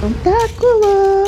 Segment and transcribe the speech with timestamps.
[0.00, 1.24] Tentáculo!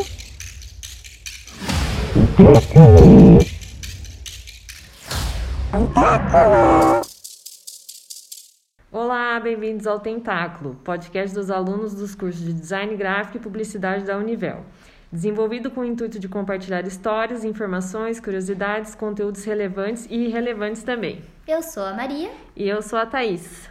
[8.92, 14.16] Olá, bem-vindos ao Tentáculo, podcast dos alunos dos cursos de Design Gráfico e Publicidade da
[14.16, 14.64] Univel.
[15.10, 21.24] Desenvolvido com o intuito de compartilhar histórias, informações, curiosidades, conteúdos relevantes e irrelevantes também.
[21.44, 22.30] Eu sou a Maria.
[22.54, 23.68] E eu sou a Thaís.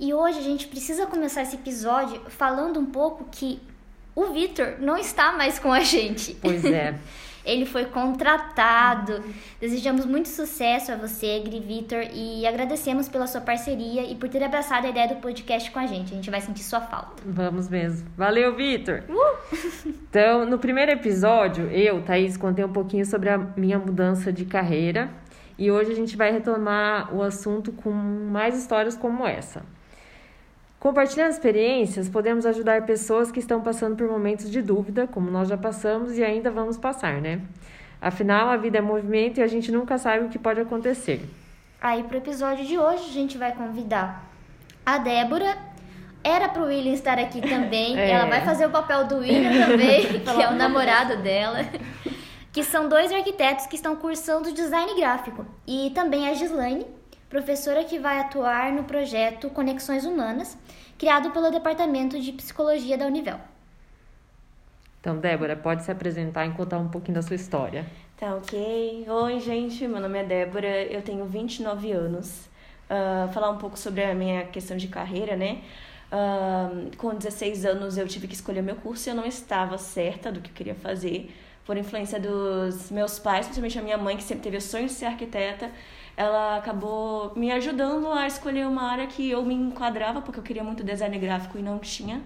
[0.00, 3.62] E hoje a gente precisa começar esse episódio falando um pouco que
[4.14, 6.36] o Vitor não está mais com a gente.
[6.40, 6.94] Pois é.
[7.44, 9.22] Ele foi contratado.
[9.60, 14.42] Desejamos muito sucesso a você, Gri Vitor, e agradecemos pela sua parceria e por ter
[14.44, 16.12] abraçado a ideia do podcast com a gente.
[16.12, 17.22] A gente vai sentir sua falta.
[17.26, 18.08] Vamos mesmo.
[18.16, 19.02] Valeu, Vitor!
[19.08, 19.92] Uh!
[20.12, 25.10] Então, no primeiro episódio, eu, Thaís, contei um pouquinho sobre a minha mudança de carreira
[25.58, 29.62] e hoje a gente vai retomar o assunto com mais histórias como essa.
[30.82, 35.56] Compartilhando experiências, podemos ajudar pessoas que estão passando por momentos de dúvida, como nós já
[35.56, 37.40] passamos e ainda vamos passar, né?
[38.00, 41.22] Afinal, a vida é movimento e a gente nunca sabe o que pode acontecer.
[41.80, 44.28] Aí, para o episódio de hoje, a gente vai convidar
[44.84, 45.56] a Débora.
[46.24, 47.94] Era para o William estar aqui também.
[47.96, 48.10] É.
[48.10, 51.64] Ela vai fazer o papel do William também, que é o namorado dela.
[52.50, 55.46] Que são dois arquitetos que estão cursando design gráfico.
[55.64, 56.88] E também a Gislaine,
[57.32, 60.54] professora que vai atuar no projeto Conexões Humanas,
[60.98, 63.40] criado pelo Departamento de Psicologia da Univel.
[65.00, 67.86] Então, Débora, pode se apresentar e contar um pouquinho da sua história.
[68.18, 69.06] Tá, ok.
[69.08, 72.50] Oi, gente, meu nome é Débora, eu tenho 29 anos.
[72.84, 75.62] Uh, falar um pouco sobre a minha questão de carreira, né?
[76.12, 80.30] Uh, com 16 anos eu tive que escolher meu curso e eu não estava certa
[80.30, 81.34] do que eu queria fazer.
[81.64, 84.92] Por influência dos meus pais, principalmente a minha mãe, que sempre teve o sonho de
[84.92, 85.70] ser arquiteta,
[86.22, 90.64] ela acabou me ajudando a escolher uma área que eu me enquadrava, porque eu queria
[90.64, 92.22] muito design gráfico e não tinha.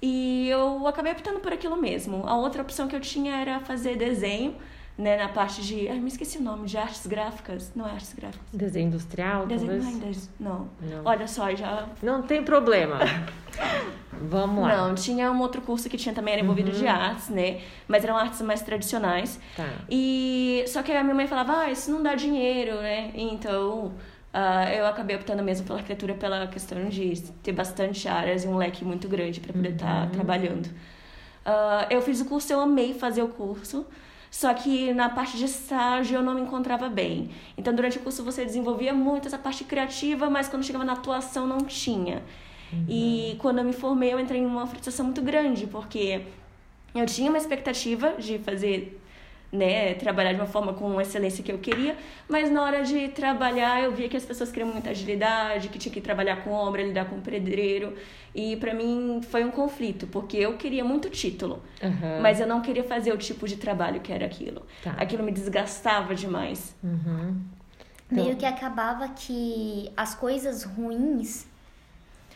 [0.00, 2.26] E eu acabei optando por aquilo mesmo.
[2.26, 4.56] A outra opção que eu tinha era fazer desenho,
[4.96, 5.88] né, na parte de.
[5.88, 7.72] Ai, me esqueci o nome, de artes gráficas.
[7.74, 8.46] Não é artes gráficas.
[8.52, 9.46] Desenho industrial?
[9.46, 10.30] Desenho talvez?
[10.38, 10.88] Não, não.
[10.88, 11.04] não.
[11.04, 11.88] Olha só, já.
[12.02, 12.98] Não tem problema.
[14.12, 14.76] Vamos lá.
[14.76, 16.78] Não, tinha um outro curso que tinha também, era envolvido uhum.
[16.78, 17.60] de artes, né?
[17.88, 19.40] Mas eram artes mais tradicionais.
[19.56, 19.68] Tá.
[19.90, 23.10] E só que a minha mãe falava, ah, isso não dá dinheiro, né?
[23.14, 23.92] Então.
[24.34, 28.56] Uh, eu acabei optando mesmo pela arquitetura pela questão de ter bastante áreas e um
[28.56, 30.06] leque muito grande para poder estar tá uhum.
[30.06, 30.66] tá trabalhando.
[30.66, 33.86] Uh, eu fiz o curso, eu amei fazer o curso.
[34.34, 37.30] Só que na parte de estágio eu não me encontrava bem.
[37.56, 41.46] Então, durante o curso você desenvolvia muito essa parte criativa, mas quando chegava na atuação
[41.46, 42.20] não tinha.
[42.72, 42.84] Uhum.
[42.88, 46.22] E quando eu me formei, eu entrei em uma frustração muito grande, porque
[46.92, 49.00] eu tinha uma expectativa de fazer
[49.54, 51.96] né, trabalhar de uma forma com excelência que eu queria,
[52.28, 55.92] mas na hora de trabalhar eu via que as pessoas queriam muita agilidade, que tinha
[55.92, 57.94] que trabalhar com obra, lidar com pedreiro,
[58.34, 62.20] e para mim foi um conflito, porque eu queria muito título, uhum.
[62.20, 64.62] mas eu não queria fazer o tipo de trabalho que era aquilo.
[64.82, 64.92] Tá.
[64.98, 66.74] Aquilo me desgastava demais.
[66.82, 67.40] Uhum.
[68.10, 68.24] Então...
[68.24, 71.46] Meio que acabava que as coisas ruins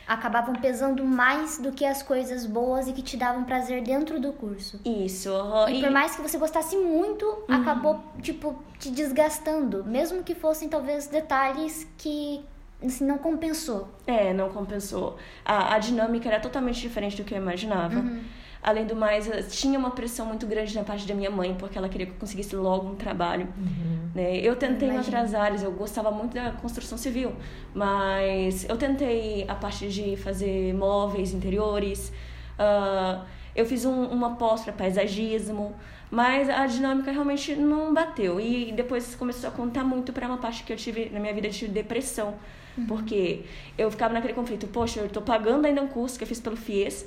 [0.08, 4.32] acabavam pesando mais do que as coisas boas e que te davam prazer dentro do
[4.32, 4.80] curso.
[4.84, 5.30] Isso.
[5.30, 5.69] Uhum.
[5.69, 7.54] E por mais que você gostasse muito, uhum.
[7.54, 9.84] acabou, tipo, te desgastando.
[9.84, 12.42] Mesmo que fossem, talvez, detalhes que
[12.82, 13.88] assim, não compensou.
[14.06, 15.19] É, não compensou.
[15.44, 17.98] A, a dinâmica era totalmente diferente do que eu imaginava.
[17.98, 18.22] Uhum.
[18.62, 21.88] Além do mais, tinha uma pressão muito grande na parte da minha mãe, porque ela
[21.88, 23.46] queria que eu conseguisse logo um trabalho.
[23.56, 24.08] Uhum.
[24.14, 24.38] Né?
[24.38, 27.32] Eu tentei em outras áreas, eu gostava muito da construção civil,
[27.72, 32.12] mas eu tentei a parte de fazer móveis interiores,
[32.58, 33.24] uh,
[33.54, 35.75] eu fiz um, uma pós para paisagismo,
[36.10, 38.40] mas a dinâmica realmente não bateu.
[38.40, 41.48] E depois começou a contar muito para uma parte que eu tive na minha vida
[41.48, 42.34] de depressão,
[42.76, 42.86] uhum.
[42.86, 43.44] porque
[43.76, 46.56] eu ficava naquele conflito: poxa, eu estou pagando ainda um curso que eu fiz pelo
[46.56, 47.06] FIES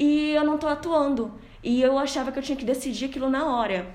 [0.00, 1.30] e eu não estou atuando.
[1.62, 3.86] E eu achava que eu tinha que decidir aquilo na hora.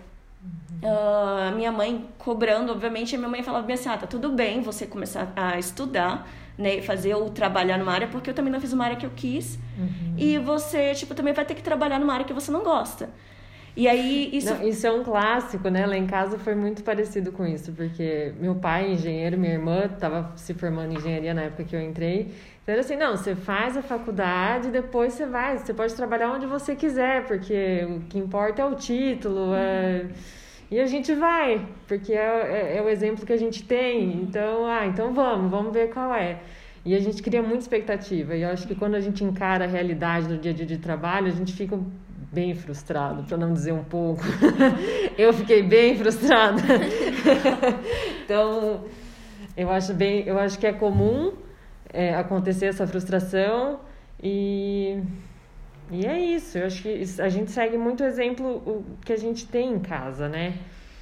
[0.84, 4.86] Uh, minha mãe cobrando, obviamente, a minha mãe falava assim: ah, tá tudo bem você
[4.86, 8.86] começar a estudar, né, fazer ou trabalhar numa área, porque eu também não fiz uma
[8.86, 9.58] área que eu quis.
[9.80, 10.14] Uhum.
[10.16, 13.10] E você, tipo, também vai ter que trabalhar numa área que você não gosta.
[13.76, 14.54] E aí isso.
[14.54, 15.86] Não, isso é um clássico, né?
[15.86, 20.32] Lá em casa foi muito parecido com isso, porque meu pai, engenheiro, minha irmã estava
[20.38, 22.32] se formando em engenharia na época que eu entrei.
[22.64, 26.46] Então era assim, não, você faz a faculdade, depois você vai, você pode trabalhar onde
[26.46, 30.06] você quiser, porque o que importa é o título, é...
[30.72, 34.14] e a gente vai, porque é, é, é, o exemplo que a gente tem.
[34.14, 36.40] Então, ah, então vamos, vamos ver qual é.
[36.86, 38.36] E a gente cria muita expectativa.
[38.36, 40.78] E eu acho que quando a gente encara a realidade do dia a dia de
[40.78, 41.78] trabalho, a gente fica
[42.36, 44.22] bem frustrado, para não dizer um pouco.
[45.18, 46.62] eu fiquei bem frustrada.
[48.24, 48.84] então,
[49.56, 51.32] eu acho bem, eu acho que é comum
[51.94, 53.80] é, acontecer essa frustração
[54.22, 55.02] e
[55.92, 59.18] E é isso, eu acho que a gente segue muito o exemplo o que a
[59.18, 60.56] gente tem em casa, né?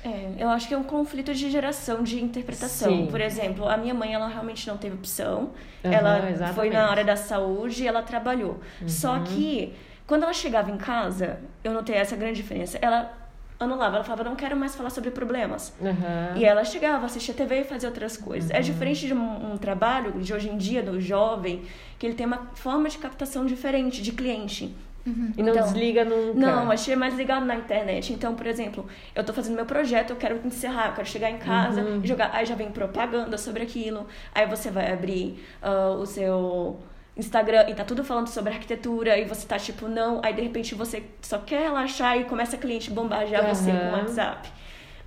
[0.04, 2.92] É, eu acho que é um conflito de geração de interpretação.
[2.92, 3.08] Sim.
[3.08, 5.52] Por exemplo, a minha mãe, ela realmente não teve opção.
[5.84, 6.56] Uhum, ela exatamente.
[6.56, 8.60] foi na área da saúde e ela trabalhou.
[8.82, 8.90] Uhum.
[8.90, 9.74] Só que,
[10.06, 12.78] quando ela chegava em casa, eu notei essa grande diferença.
[12.82, 13.12] Ela
[13.60, 15.74] anulava, ela falava, não quero mais falar sobre problemas.
[15.80, 16.38] Uhum.
[16.38, 18.50] E ela chegava, assistia TV e fazia outras coisas.
[18.52, 21.64] É diferente de um, um trabalho de hoje em dia, do jovem,
[21.98, 24.76] que ele tem uma forma de captação diferente de cliente.
[25.06, 25.34] Uhum.
[25.38, 26.40] E não então, desliga nunca.
[26.40, 28.14] Não, achei mais ligado na internet.
[28.14, 31.38] Então, por exemplo, eu tô fazendo meu projeto, eu quero encerrar, eu quero chegar em
[31.38, 32.02] casa uhum.
[32.02, 32.32] e jogar.
[32.34, 34.08] Aí já vem propaganda sobre aquilo.
[34.34, 36.80] Aí você vai abrir uh, o seu
[37.16, 40.20] Instagram e tá tudo falando sobre arquitetura e você tá tipo, não.
[40.24, 43.54] Aí de repente você só quer relaxar e começa a cliente bombardear uhum.
[43.54, 44.50] você com o WhatsApp.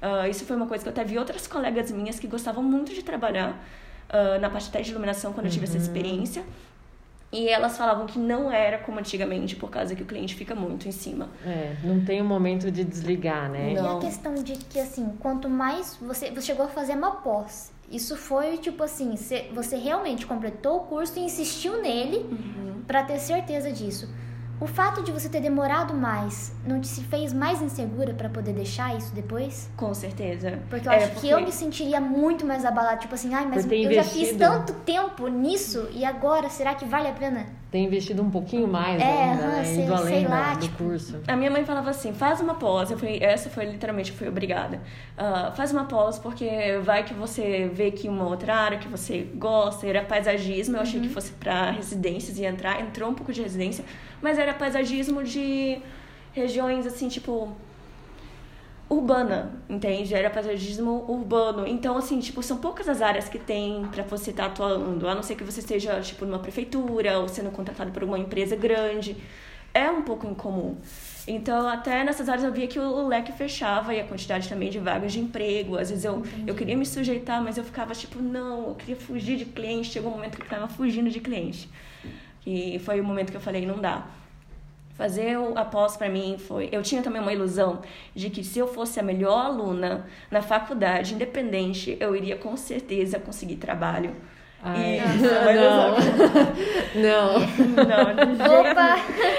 [0.00, 2.94] Uh, isso foi uma coisa que eu até vi outras colegas minhas que gostavam muito
[2.94, 3.50] de trabalhar
[4.10, 5.82] uh, na parte de iluminação quando eu tive essa uhum.
[5.82, 6.44] experiência.
[7.32, 10.86] E elas falavam que não era como antigamente, por causa que o cliente fica muito
[10.86, 11.28] em cima.
[11.44, 13.74] É, não tem um momento de desligar, né?
[13.74, 13.94] Não.
[13.94, 17.72] E a questão de que, assim, quanto mais você, você chegou a fazer uma pós,
[17.90, 19.14] isso foi tipo assim,
[19.52, 22.82] você realmente completou o curso e insistiu nele uhum.
[22.86, 24.08] para ter certeza disso.
[24.58, 28.54] O fato de você ter demorado mais não te se fez mais insegura para poder
[28.54, 29.70] deixar isso depois?
[29.76, 30.58] Com certeza.
[30.70, 31.26] Porque eu é, acho porque...
[31.26, 33.94] que eu me sentiria muito mais abalada, tipo assim, ai, mas eu investido...
[33.94, 37.46] já fiz tanto tempo nisso e agora será que vale a pena?
[37.70, 39.64] Tem investido um pouquinho mais é, ainda, né?
[39.64, 40.84] Sei, Indo além sei lá, do tipo...
[40.84, 41.20] curso.
[41.28, 42.90] A minha mãe falava assim, faz uma pós.
[42.90, 44.80] Eu fui, essa foi literalmente, fui obrigada.
[45.18, 49.28] Uh, faz uma pós porque vai que você vê que uma outra área que você
[49.34, 50.76] gosta, era paisagismo.
[50.76, 51.12] Eu achei que uhum.
[51.12, 52.80] fosse para residências e entrar.
[52.80, 53.84] Entrou um pouco de residência
[54.22, 55.78] mas era paisagismo de
[56.32, 57.54] regiões assim, tipo
[58.88, 60.14] urbana, entende?
[60.14, 61.66] Era paisagismo urbano.
[61.66, 65.14] Então, assim, tipo, são poucas as áreas que tem para você estar tá atuando, a
[65.14, 69.16] não ser que você esteja, tipo, numa prefeitura ou sendo contratado por uma empresa grande.
[69.74, 70.76] É um pouco incomum.
[71.28, 74.78] Então, até nessas áreas eu via que o leque fechava e a quantidade também de
[74.78, 75.76] vagas de emprego.
[75.76, 79.36] Às vezes eu, eu queria me sujeitar, mas eu ficava tipo, não, eu queria fugir
[79.36, 79.90] de cliente.
[79.90, 81.68] Chegou um momento que eu estava fugindo de cliente.
[82.46, 84.06] E foi o momento que eu falei, não dá.
[84.94, 86.70] Fazer o após para mim foi.
[86.72, 87.82] Eu tinha também uma ilusão
[88.14, 93.18] de que se eu fosse a melhor aluna na faculdade, independente, eu iria com certeza
[93.18, 94.16] conseguir trabalho.
[94.68, 94.98] Ai,
[96.96, 97.02] não.
[97.02, 97.38] não.
[98.36, 98.60] não.
[98.60, 98.96] Opa,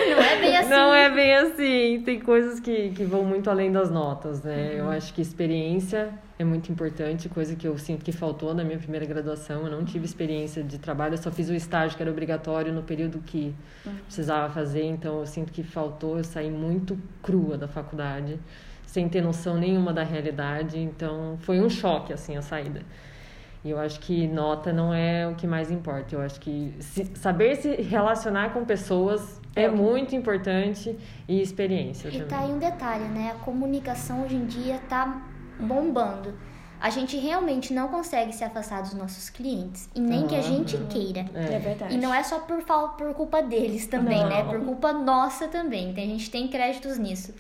[0.09, 0.69] não é bem assim.
[0.69, 2.01] Não é bem assim.
[2.05, 4.69] Tem coisas que, que vão muito além das notas, né?
[4.71, 4.77] Uhum.
[4.77, 8.77] Eu acho que experiência é muito importante, coisa que eu sinto que faltou na minha
[8.77, 9.65] primeira graduação.
[9.65, 12.83] Eu não tive experiência de trabalho, eu só fiz o estágio que era obrigatório no
[12.83, 13.53] período que
[13.85, 13.95] uhum.
[14.05, 18.39] precisava fazer, então eu sinto que faltou, eu saí muito crua da faculdade,
[18.85, 22.81] sem ter noção nenhuma da realidade, então foi um choque assim a saída.
[23.63, 26.15] E eu acho que nota não é o que mais importa.
[26.15, 32.07] Eu acho que se, saber se relacionar com pessoas é, é muito importante e experiência
[32.07, 32.27] e também.
[32.27, 33.33] E tá aí um detalhe, né?
[33.35, 35.21] A comunicação hoje em dia tá
[35.59, 36.33] bombando.
[36.79, 39.89] A gente realmente não consegue se afastar dos nossos clientes.
[39.95, 40.27] E nem uhum.
[40.27, 41.25] que a gente queira.
[41.33, 41.55] É.
[41.55, 41.59] é.
[41.59, 41.95] verdade.
[41.95, 44.43] E não é só por, por culpa deles também, né?
[44.43, 44.51] não.
[44.51, 44.57] né?
[44.57, 45.89] Por culpa nossa também.
[45.89, 47.33] Então a gente tem créditos nisso.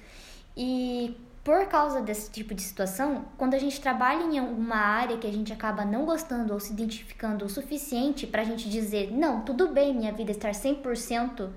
[0.55, 1.15] E
[1.47, 5.31] por causa desse tipo de situação, quando a gente trabalha em uma área que a
[5.31, 9.69] gente acaba não gostando ou se identificando o suficiente para a gente dizer, não, tudo
[9.69, 11.49] bem minha vida estar 100%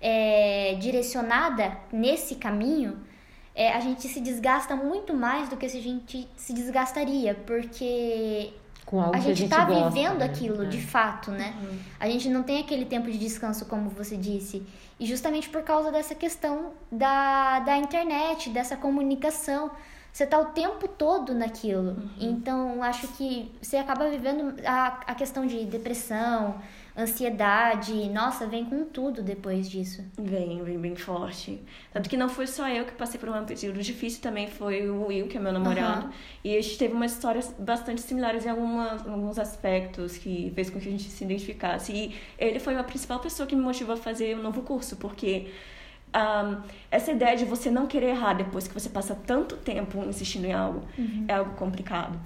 [0.00, 2.96] é, direcionada nesse caminho,
[3.56, 8.52] é, a gente se desgasta muito mais do que se a gente se desgastaria, porque
[8.84, 10.24] com algo a gente está vivendo né?
[10.26, 10.66] aquilo é.
[10.66, 11.54] de fato, né?
[11.62, 11.78] Uhum.
[11.98, 14.62] A gente não tem aquele tempo de descanso, como você disse.
[14.98, 19.70] E justamente por causa dessa questão da, da internet, dessa comunicação.
[20.12, 21.90] Você tá o tempo todo naquilo.
[21.90, 22.10] Uhum.
[22.20, 26.60] Então, acho que você acaba vivendo a, a questão de depressão,
[26.96, 30.04] ansiedade, nossa, vem com tudo depois disso.
[30.16, 31.60] Vem, vem bem forte.
[31.92, 35.06] Tanto que não foi só eu que passei por um período difícil, também foi o
[35.06, 36.06] Will, que é meu namorado.
[36.06, 36.12] Uhum.
[36.44, 40.78] E a gente teve uma história bastante similares em algumas, alguns aspectos que fez com
[40.78, 41.92] que a gente se identificasse.
[41.92, 44.96] E ele foi a principal pessoa que me motivou a fazer o um novo curso,
[44.96, 45.50] porque
[46.14, 50.44] um, essa ideia de você não querer errar depois que você passa tanto tempo insistindo
[50.44, 51.24] em algo uhum.
[51.26, 52.20] é algo complicado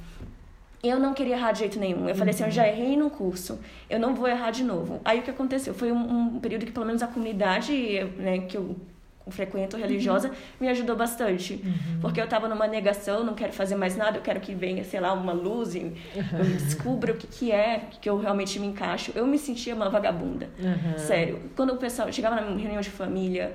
[0.82, 2.08] eu não queria errar de jeito nenhum.
[2.08, 3.58] Eu falei assim, eu já errei no curso,
[3.90, 5.00] eu não vou errar de novo.
[5.04, 5.74] Aí o que aconteceu?
[5.74, 7.72] Foi um, um período que pelo menos a comunidade
[8.18, 8.76] né, que eu
[9.30, 10.34] frequento religiosa uhum.
[10.60, 11.60] me ajudou bastante.
[11.64, 12.00] Uhum.
[12.00, 15.00] Porque eu estava numa negação, não quero fazer mais nada, eu quero que venha, sei
[15.00, 19.12] lá, uma luz e eu descubra o que, que é, que eu realmente me encaixo.
[19.14, 20.48] Eu me sentia uma vagabunda.
[20.58, 20.98] Uhum.
[20.98, 21.40] Sério.
[21.56, 23.54] Quando o pessoal chegava na reunião de família,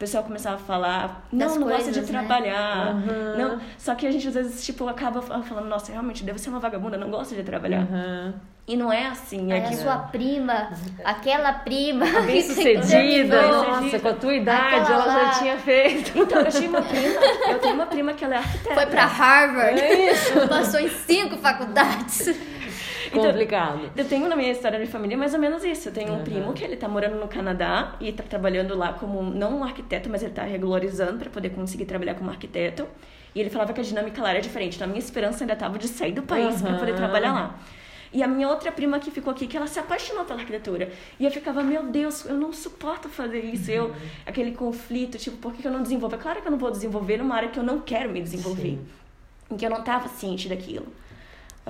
[0.00, 2.18] pessoal começava a falar, não, das não coisas, gosta de né?
[2.18, 2.94] trabalhar.
[2.94, 3.36] Uhum.
[3.36, 3.60] Não.
[3.76, 6.96] Só que a gente às vezes, tipo, acaba falando, nossa, realmente deve ser uma vagabunda,
[6.96, 7.82] não gosta de trabalhar.
[7.82, 8.32] Uhum.
[8.66, 9.52] E não é assim.
[9.52, 10.70] É a sua prima,
[11.04, 12.06] aquela prima.
[12.22, 13.42] Bem sucedida.
[13.42, 15.32] Nossa, com a tua idade, aquela ela lá.
[15.32, 16.18] já tinha feito.
[16.18, 18.74] Então, eu tinha uma prima, eu tenho uma prima que ela é arquiteta.
[18.74, 19.80] Foi pra Harvard.
[19.80, 20.48] É isso.
[20.48, 22.28] Passou em cinco faculdades.
[23.12, 23.90] Então, Complicado.
[23.96, 25.88] eu tenho na minha história de família mais ou menos isso.
[25.88, 26.24] Eu tenho um uhum.
[26.24, 30.08] primo que ele tá morando no Canadá e tá trabalhando lá como, não um arquiteto,
[30.08, 32.86] mas ele tá regularizando para poder conseguir trabalhar como arquiteto.
[33.34, 34.76] E ele falava que a dinâmica lá era diferente.
[34.76, 36.68] Então a minha esperança ainda tava de sair do país uhum.
[36.68, 37.58] para poder trabalhar lá.
[38.12, 40.90] E a minha outra prima que ficou aqui, que ela se apaixonou pela arquitetura.
[41.18, 43.70] E eu ficava, meu Deus, eu não suporto fazer isso.
[43.70, 43.76] Uhum.
[43.76, 43.94] Eu,
[44.26, 46.16] aquele conflito, tipo, por que eu não desenvolvo?
[46.16, 48.62] É claro que eu não vou desenvolver numa área que eu não quero me desenvolver.
[48.70, 48.86] Sim.
[49.50, 50.86] Em que eu não estava ciente daquilo.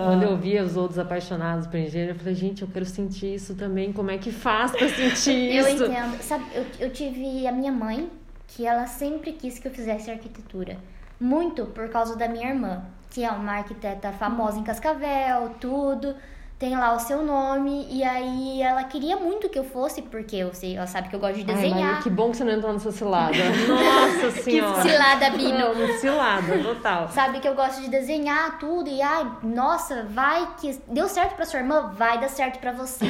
[0.04, 3.54] Quando eu via os outros apaixonados por engenheiro, eu falei, gente, eu quero sentir isso
[3.54, 3.92] também.
[3.92, 5.69] Como é que faz pra sentir isso?
[5.85, 6.23] eu entendo.
[6.23, 8.11] Sabe, eu, eu tive a minha mãe,
[8.49, 10.78] que ela sempre quis que eu fizesse arquitetura.
[11.19, 16.14] Muito por causa da minha irmã, que é uma arquiteta famosa em Cascavel, tudo
[16.61, 20.52] tem lá o seu nome, e aí ela queria muito que eu fosse, porque eu
[20.52, 21.95] sei, ela sabe que eu gosto de desenhar.
[21.95, 23.33] Ai, que bom que você não entrou nessa cilada.
[23.67, 24.83] Nossa senhora.
[24.83, 25.75] que cilada, Bino.
[25.75, 27.09] Não, cilada, total.
[27.09, 31.47] Sabe que eu gosto de desenhar tudo, e ai, nossa, vai que deu certo pra
[31.47, 33.07] sua irmã, vai dar certo pra você.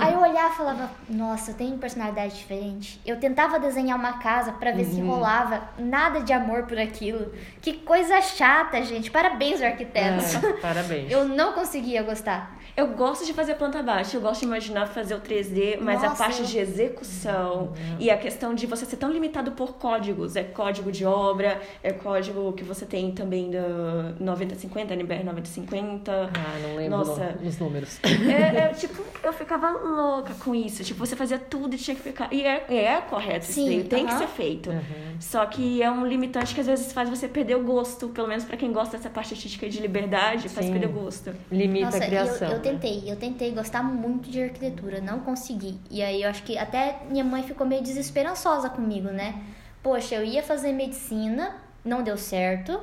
[0.00, 3.00] aí eu olhava e falava, nossa, eu tenho personalidade diferente.
[3.06, 4.94] Eu tentava desenhar uma casa para ver uhum.
[4.94, 7.30] se rolava, nada de amor por aquilo.
[7.60, 9.12] Que coisa chata, gente.
[9.12, 10.34] Parabéns, arquitetos.
[10.34, 11.06] É, parabéns.
[11.12, 12.63] eu não conseguia gostar.
[12.76, 16.12] Eu gosto de fazer planta baixa, eu gosto de imaginar fazer o 3D, mas Nossa,
[16.12, 16.46] a parte eu...
[16.46, 17.96] de execução uhum.
[18.00, 21.92] e a questão de você ser tão limitado por códigos, é código de obra, é
[21.92, 26.12] código que você tem também do 9050, NBR 9050.
[26.12, 28.00] Ah, não lembro Nossa, os números.
[28.02, 32.02] É, é, tipo, eu ficava louca com isso, tipo, você fazia tudo e tinha que
[32.02, 34.70] ficar, e é, é correto Sim, isso daí, tem que ser feito.
[34.70, 35.14] Uhum.
[35.20, 38.44] Só que é um limitante que às vezes faz você perder o gosto, pelo menos
[38.44, 40.72] para quem gosta dessa parte artística de liberdade, faz Sim.
[40.72, 41.32] perder o gosto.
[41.52, 42.48] Limita Nossa, a criação.
[42.48, 45.78] Eu, eu tentei, eu tentei gostar muito de arquitetura, não consegui.
[45.90, 49.42] E aí eu acho que até minha mãe ficou meio desesperançosa comigo, né?
[49.82, 52.80] Poxa, eu ia fazer medicina, não deu certo,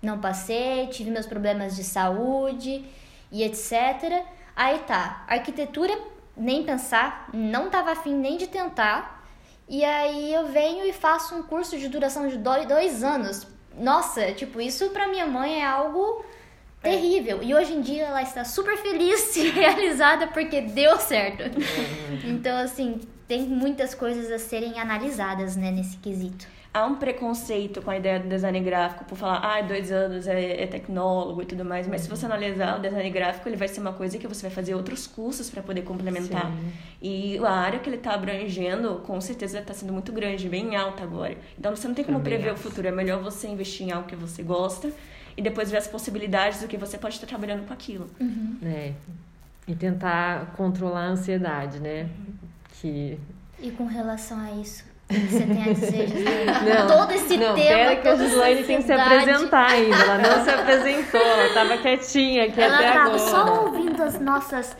[0.00, 2.84] não passei, tive meus problemas de saúde
[3.32, 4.24] e etc.
[4.54, 5.98] Aí tá, arquitetura,
[6.36, 9.24] nem pensar, não tava afim nem de tentar.
[9.68, 13.46] E aí eu venho e faço um curso de duração de dois anos.
[13.76, 16.24] Nossa, tipo, isso pra minha mãe é algo
[16.84, 16.90] é.
[16.90, 17.42] terrível.
[17.42, 21.42] E hoje em dia ela está super feliz e realizada porque deu certo.
[21.44, 22.20] Uhum.
[22.24, 26.46] então, assim, tem muitas coisas a serem analisadas, né, nesse quesito.
[26.72, 30.64] Há um preconceito com a ideia do design gráfico por falar, ah, dois anos é,
[30.64, 33.80] é tecnólogo e tudo mais, mas se você analisar o design gráfico, ele vai ser
[33.80, 36.50] uma coisa que você vai fazer outros cursos para poder complementar.
[36.50, 36.72] Sim.
[37.00, 41.04] E a área que ele está abrangendo, com certeza, está sendo muito grande, bem alta
[41.04, 41.36] agora.
[41.56, 42.66] Então você não tem como Também prever acho.
[42.66, 44.90] o futuro, é melhor você investir em algo que você gosta
[45.36, 48.08] e depois ver as possibilidades do que você pode estar trabalhando com aquilo.
[48.20, 48.58] Uhum.
[48.62, 48.92] É.
[49.66, 52.08] E tentar controlar a ansiedade, né?
[52.74, 53.18] Que...
[53.58, 56.46] E com relação a isso, você tem a dizer, Gislaine?
[56.64, 57.68] Não, todo esse não, tema.
[57.68, 59.96] Pera que a Gislaine tem que se apresentar ainda.
[59.96, 63.18] Ela não se apresentou, ela estava quietinha aqui ela até agora.
[63.18, 64.76] só ouvindo as nossas,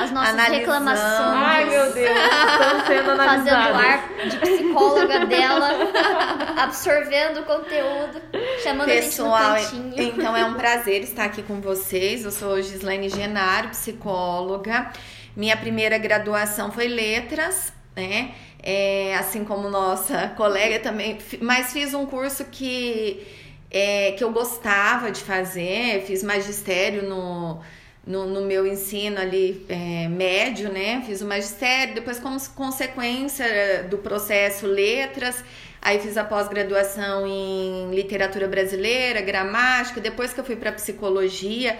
[0.00, 1.06] as nossas reclamações.
[1.06, 3.76] Ai, meu Deus, estão sendo analisadas.
[3.76, 5.70] Fazendo ar de psicóloga dela,
[6.56, 8.22] absorvendo o conteúdo,
[8.62, 10.08] chamando Pessoal, a gente no cantinho.
[10.08, 12.24] Então é um prazer estar aqui com vocês.
[12.24, 14.90] Eu sou Gislaine Genaro, psicóloga.
[15.36, 18.30] Minha primeira graduação foi letras, né?
[18.68, 23.24] É, assim como nossa colega também, mas fiz um curso que,
[23.70, 27.60] é, que eu gostava de fazer, fiz magistério no,
[28.04, 31.00] no, no meu ensino ali é, médio, né?
[31.06, 35.44] Fiz o magistério, depois, como consequência do processo letras,
[35.80, 41.78] aí fiz a pós-graduação em literatura brasileira, gramática, depois que eu fui para psicologia.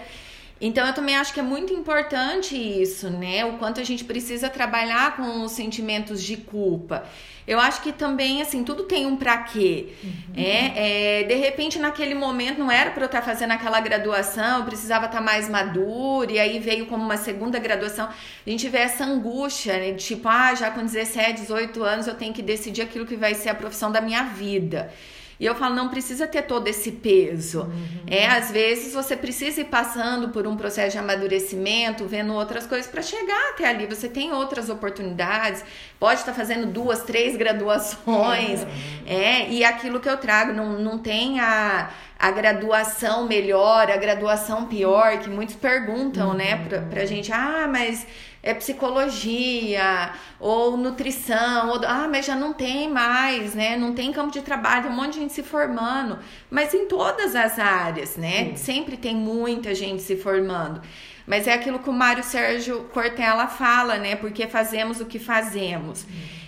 [0.59, 3.45] Então eu também acho que é muito importante isso, né?
[3.45, 7.05] O quanto a gente precisa trabalhar com os sentimentos de culpa.
[7.47, 9.93] Eu acho que também, assim, tudo tem um pra quê.
[10.03, 10.11] Uhum.
[10.35, 14.59] É, é, de repente, naquele momento, não era para eu estar tá fazendo aquela graduação,
[14.59, 18.09] eu precisava estar tá mais madura, e aí veio como uma segunda graduação.
[18.45, 19.93] A gente vê essa angústia, né?
[19.93, 23.47] Tipo, ah, já com 17, 18 anos eu tenho que decidir aquilo que vai ser
[23.47, 24.91] a profissão da minha vida.
[25.39, 27.61] E eu falo, não precisa ter todo esse peso.
[27.61, 28.03] Uhum.
[28.07, 32.89] É, às vezes você precisa ir passando por um processo de amadurecimento, vendo outras coisas
[32.89, 33.85] para chegar até ali.
[33.85, 35.63] Você tem outras oportunidades,
[35.99, 38.65] pode estar tá fazendo duas, três graduações.
[39.05, 39.15] É.
[39.15, 44.65] é, e aquilo que eu trago, não, não tem a, a graduação melhor, a graduação
[44.65, 46.33] pior, que muitos perguntam, uhum.
[46.33, 48.07] né, pra, pra gente, ah, mas
[48.47, 53.75] é psicologia ou nutrição, ou, ah, mas já não tem mais, né?
[53.75, 56.17] Não tem campo de trabalho, um monte de gente se formando,
[56.49, 58.55] mas em todas as áreas, né?
[58.55, 60.81] Sempre tem muita gente se formando.
[61.25, 64.15] Mas é aquilo que o Mário Sérgio Cortella fala, né?
[64.15, 66.05] Porque fazemos o que fazemos.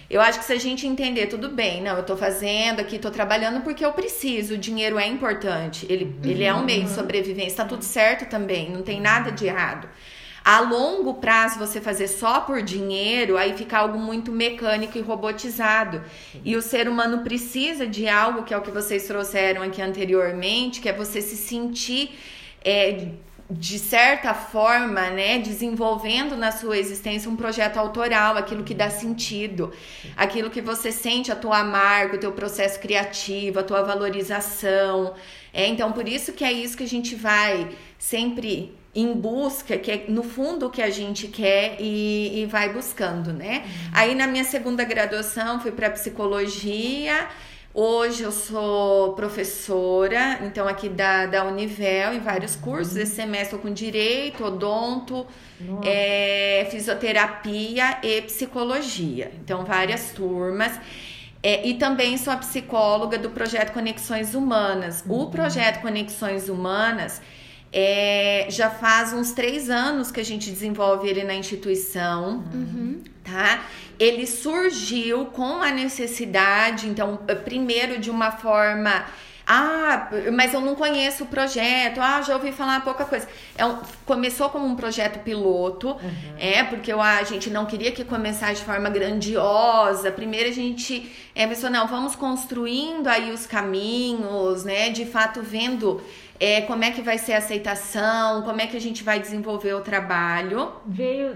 [0.10, 3.12] Eu acho que se a gente entender, tudo bem, não, eu tô fazendo aqui, tô
[3.12, 6.32] trabalhando porque eu preciso, o dinheiro é importante, ele, uhum.
[6.32, 9.88] ele é um meio de sobrevivência, tá tudo certo também, não tem nada de errado.
[10.43, 16.01] A longo prazo, você fazer só por dinheiro, aí fica algo muito mecânico e robotizado.
[16.43, 20.81] E o ser humano precisa de algo que é o que vocês trouxeram aqui anteriormente,
[20.81, 22.17] que é você se sentir
[22.63, 23.10] é,
[23.50, 29.74] de certa forma, né, desenvolvendo na sua existência um projeto autoral, aquilo que dá sentido,
[30.15, 35.15] aquilo que você sente a tua marca, o teu processo criativo, a tua valorização.
[35.51, 39.91] É, então, por isso que é isso que a gente vai sempre em busca, que
[39.91, 43.63] é no fundo o que a gente quer e, e vai buscando, né?
[43.63, 43.91] Uhum.
[43.94, 47.27] Aí na minha segunda graduação fui para psicologia
[47.72, 52.98] Hoje eu sou professora, então aqui da, da Univel, em vários cursos.
[52.98, 55.25] Esse semestre eu com direito, odonto,
[55.86, 59.32] é, fisioterapia e psicologia.
[59.44, 60.79] Então, várias turmas.
[61.44, 65.03] É, e também sou a psicóloga do projeto Conexões Humanas.
[65.06, 65.22] Uhum.
[65.22, 67.22] O projeto Conexões Humanas
[67.72, 73.02] é, já faz uns três anos que a gente desenvolve ele na instituição, uhum.
[73.24, 73.64] tá?
[74.00, 79.06] Ele surgiu com a necessidade, então, primeiro de uma forma
[79.52, 82.00] ah, mas eu não conheço o projeto.
[82.00, 83.28] Ah, já ouvi falar pouca coisa.
[83.58, 86.36] É um, começou como um projeto piloto, uhum.
[86.38, 90.12] é, porque eu, a gente não queria que começasse de forma grandiosa.
[90.12, 94.92] Primeiro a gente é, pensou, não, vamos construindo aí os caminhos, né?
[94.92, 96.00] De fato, vendo
[96.39, 99.74] é, como é que vai ser a aceitação, como é que a gente vai desenvolver
[99.74, 100.72] o trabalho.
[100.86, 101.36] Veio,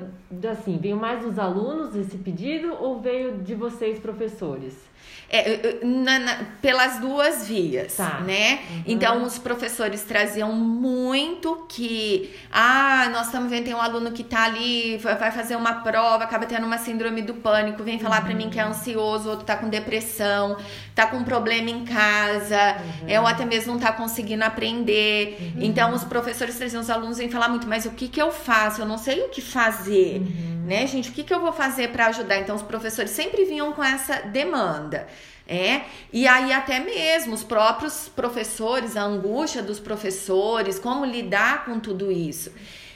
[0.50, 4.93] assim, veio mais dos alunos esse pedido ou veio de vocês, professores?
[5.36, 8.20] É, na, na, pelas duas vias, tá.
[8.20, 8.60] né?
[8.70, 8.84] Uhum.
[8.86, 14.44] Então, os professores traziam muito que, ah, nós estamos vendo, tem um aluno que tá
[14.44, 18.26] ali, vai fazer uma prova, acaba tendo uma síndrome do pânico, vem falar uhum.
[18.26, 20.56] para mim que é ansioso, outro tá com depressão,
[20.94, 23.08] tá com problema em casa, uhum.
[23.08, 25.36] é, ou até mesmo não tá conseguindo aprender.
[25.40, 25.64] Uhum.
[25.64, 28.82] Então, os professores traziam os alunos vêm falar muito, mas o que que eu faço?
[28.82, 30.66] Eu não sei o que fazer, uhum.
[30.68, 31.10] né, gente?
[31.10, 32.38] O que que eu vou fazer para ajudar?
[32.38, 35.08] Então, os professores sempre vinham com essa demanda.
[35.46, 41.80] É, e aí até mesmo os próprios professores, a angústia dos professores, como lidar com
[41.80, 42.52] tudo isso.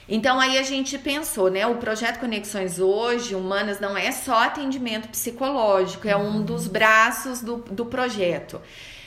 [0.08, 1.66] Então aí a gente pensou, né?
[1.66, 7.56] O projeto Conexões hoje, Humanas, não é só atendimento psicológico, é um dos braços do,
[7.56, 8.58] do projeto.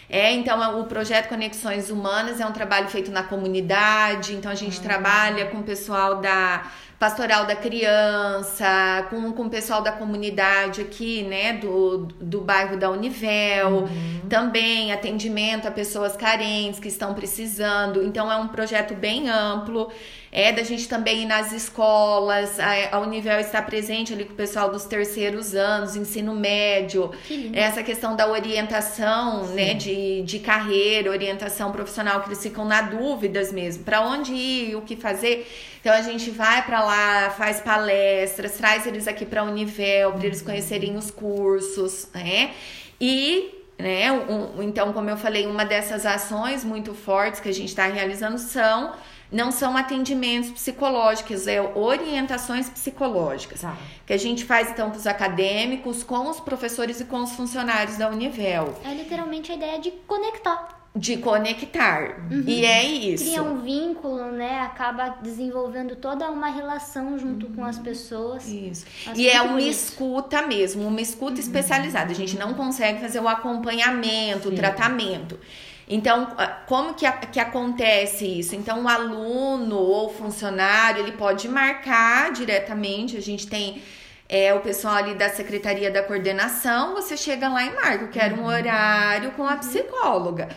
[0.07, 4.79] É, então o projeto Conexões Humanas é um trabalho feito na comunidade, então a gente
[4.81, 6.69] trabalha com o pessoal da
[7.01, 12.91] pastoral da criança, com, com o pessoal da comunidade aqui, né, do, do bairro da
[12.91, 14.21] Univel, uhum.
[14.29, 18.03] também atendimento a pessoas carentes que estão precisando.
[18.03, 19.91] Então é um projeto bem amplo.
[20.31, 24.35] É da gente também ir nas escolas, a, a Univel está presente ali com o
[24.35, 27.11] pessoal dos terceiros anos, ensino médio,
[27.51, 29.55] essa questão da orientação, Sim.
[29.55, 34.75] né, de, de carreira, orientação profissional, que eles ficam na dúvidas mesmo, para onde ir,
[34.77, 35.45] o que fazer.
[35.81, 40.27] Então a gente vai para lá, faz palestras, traz eles aqui para a Univel, para
[40.27, 42.53] eles conhecerem os cursos, né?
[42.99, 44.11] E né?
[44.11, 48.37] Um, então, como eu falei, uma dessas ações muito fortes que a gente está realizando
[48.37, 48.93] são
[49.31, 53.61] não são atendimentos psicológicos, é orientações psicológicas.
[53.61, 53.77] Tá.
[54.05, 57.97] Que a gente faz então com os acadêmicos, com os professores e com os funcionários
[57.97, 58.75] da Univel.
[58.83, 62.27] É literalmente a ideia de conectar de conectar.
[62.29, 62.43] Uhum.
[62.45, 63.23] E é isso.
[63.23, 64.59] Cria um vínculo, né?
[64.59, 67.53] Acaba desenvolvendo toda uma relação junto uhum.
[67.53, 68.47] com as pessoas.
[68.47, 68.85] Isso.
[69.15, 71.39] e é uma escuta mesmo, uma escuta uhum.
[71.39, 72.11] especializada.
[72.11, 74.53] A gente não consegue fazer o acompanhamento, Sim.
[74.53, 75.39] o tratamento.
[75.87, 76.35] Então,
[76.67, 78.55] como que, que acontece isso?
[78.55, 83.81] Então, o aluno ou funcionário, ele pode marcar diretamente, a gente tem
[84.29, 88.35] é, o pessoal ali da Secretaria da Coordenação, você chega lá e marca, eu quero
[88.35, 88.45] um uhum.
[88.45, 90.49] horário com a psicóloga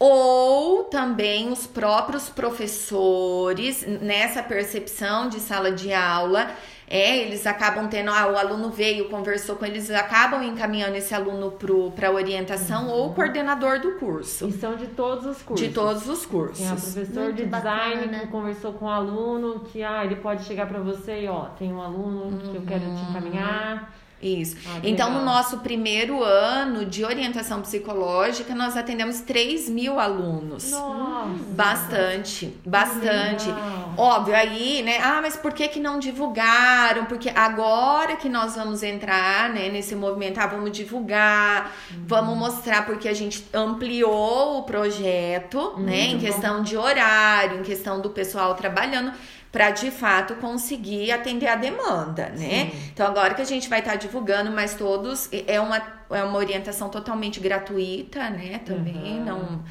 [0.00, 6.50] ou também os próprios professores nessa percepção de sala de aula
[6.92, 11.56] é, eles acabam tendo, ah, o aluno veio, conversou com eles, acabam encaminhando esse aluno
[11.94, 12.90] para orientação uhum.
[12.90, 14.48] ou o coordenador do curso.
[14.48, 15.68] E são de todos os cursos.
[15.68, 16.58] De todos os cursos.
[16.58, 18.18] Tem um professor Muito de design bacana.
[18.18, 21.72] que conversou com o aluno, que ah, ele pode chegar para você e ó, tem
[21.72, 22.38] um aluno uhum.
[22.50, 23.94] que eu quero te encaminhar.
[24.22, 24.56] Isso.
[24.66, 30.70] Ah, então, no nosso primeiro ano de orientação psicológica, nós atendemos 3 mil alunos.
[30.70, 31.10] Nossa.
[31.50, 33.48] Bastante, bastante.
[33.48, 33.94] legal.
[33.96, 34.98] Óbvio, aí, né?
[35.02, 37.06] Ah, mas por que que não divulgaram?
[37.06, 41.72] Porque agora que nós vamos entrar, né, nesse movimento, ah, vamos divulgar,
[42.06, 48.00] vamos mostrar porque a gente ampliou o projeto, né, em questão de horário, em questão
[48.00, 49.12] do pessoal trabalhando
[49.52, 52.70] para de fato conseguir atender a demanda, né?
[52.92, 56.88] Então agora que a gente vai estar divulgando, mas todos é uma é uma orientação
[56.88, 58.60] totalmente gratuita, né?
[58.64, 59.24] Também Uhum.
[59.24, 59.64] não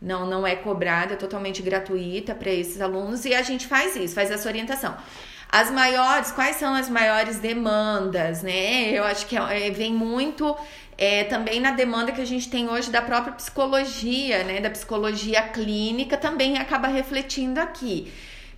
[0.00, 4.14] não, não é cobrada, é totalmente gratuita para esses alunos e a gente faz isso,
[4.14, 4.96] faz essa orientação.
[5.48, 8.90] As maiores, quais são as maiores demandas, né?
[8.90, 10.56] Eu acho que é, vem muito
[10.98, 14.60] é, também na demanda que a gente tem hoje da própria psicologia, né?
[14.60, 18.12] Da psicologia clínica também acaba refletindo aqui.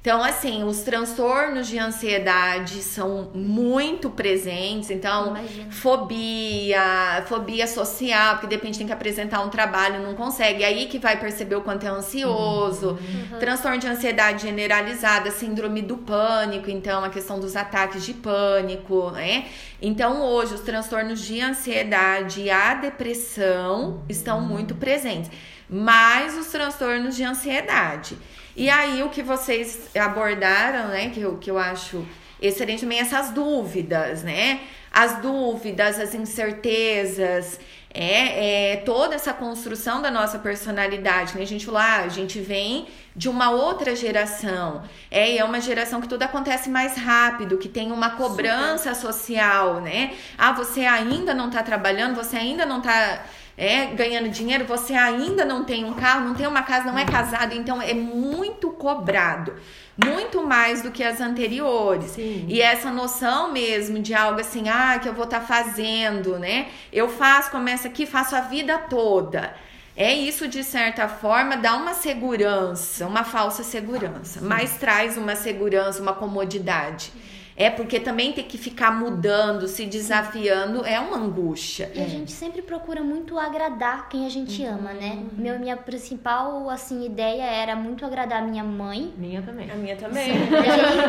[0.04, 4.90] Então, assim, os transtornos de ansiedade são muito presentes.
[4.90, 5.72] Então, Imagino.
[5.72, 10.62] fobia, fobia social, porque de repente tem que apresentar um trabalho, não consegue.
[10.62, 12.98] Aí que vai perceber o quanto é ansioso.
[13.40, 19.46] Transtorno de ansiedade generalizada, síndrome do pânico, então a questão dos ataques de pânico, né?
[19.80, 25.30] Então, hoje, os transtornos de ansiedade e a depressão estão muito presentes.
[25.66, 28.18] Mais os transtornos de ansiedade.
[28.56, 32.06] E aí, o que vocês abordaram, né, que eu, que eu acho
[32.40, 34.60] excelente também, essas dúvidas, né?
[34.92, 37.58] As dúvidas, as incertezas,
[37.92, 41.42] é, é toda essa construção da nossa personalidade, né?
[41.42, 42.86] A gente falou, ah, a gente vem
[43.16, 47.68] de uma outra geração, é, e é uma geração que tudo acontece mais rápido, que
[47.68, 50.14] tem uma cobrança social, né?
[50.36, 53.24] Ah, você ainda não tá trabalhando, você ainda não tá
[53.56, 57.04] é, ganhando dinheiro, você ainda não tem um carro, não tem uma casa, não é
[57.04, 59.54] casado, então é muito cobrado.
[59.96, 62.10] Muito mais do que as anteriores.
[62.10, 62.46] Sim.
[62.48, 66.66] E essa noção mesmo de algo assim, ah, que eu vou estar fazendo, né?
[66.92, 69.54] Eu faço, começo aqui, faço a vida toda.
[69.96, 76.02] É isso, de certa forma, dá uma segurança, uma falsa segurança, mas traz uma segurança,
[76.02, 77.12] uma comodidade.
[77.56, 81.90] É porque também ter que ficar mudando, se desafiando, é uma angústia.
[81.94, 85.22] E a gente sempre procura muito agradar quem a gente ama, né?
[85.32, 89.14] Meu, minha principal, assim, ideia era muito agradar minha mãe.
[89.16, 89.70] Minha também.
[89.70, 90.32] A minha também.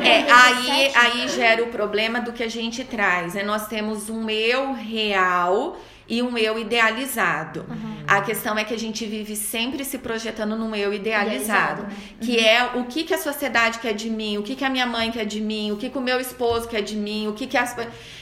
[0.05, 3.43] É, aí, aí gera o problema do que a gente traz, né?
[3.43, 5.77] Nós temos um eu real
[6.07, 7.65] e um eu idealizado.
[8.07, 11.95] A questão é que a gente vive sempre se projetando num eu idealizado, Idealizado, né?
[12.21, 14.85] que é o que, que a sociedade quer de mim, o que, que a minha
[14.85, 17.47] mãe quer de mim, o que, que o meu esposo quer de mim, o que,
[17.47, 17.75] que as.